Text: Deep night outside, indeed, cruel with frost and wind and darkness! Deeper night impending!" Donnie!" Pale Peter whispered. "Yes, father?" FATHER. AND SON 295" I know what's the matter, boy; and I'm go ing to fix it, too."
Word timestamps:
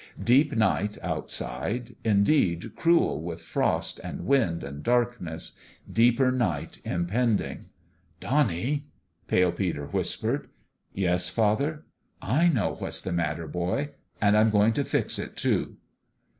Deep 0.23 0.53
night 0.55 0.97
outside, 1.03 1.95
indeed, 2.03 2.75
cruel 2.75 3.21
with 3.21 3.39
frost 3.39 3.99
and 4.03 4.25
wind 4.25 4.63
and 4.63 4.81
darkness! 4.81 5.51
Deeper 5.93 6.31
night 6.31 6.79
impending!" 6.83 7.65
Donnie!" 8.19 8.87
Pale 9.27 9.51
Peter 9.51 9.85
whispered. 9.85 10.47
"Yes, 10.91 11.29
father?" 11.29 11.85
FATHER. 11.85 11.85
AND 12.19 12.31
SON 12.31 12.49
295" 12.49 12.51
I 12.67 12.69
know 12.71 12.75
what's 12.81 13.01
the 13.01 13.11
matter, 13.11 13.47
boy; 13.47 13.89
and 14.19 14.35
I'm 14.35 14.49
go 14.49 14.65
ing 14.65 14.73
to 14.73 14.83
fix 14.83 15.19
it, 15.19 15.37
too." 15.37 15.77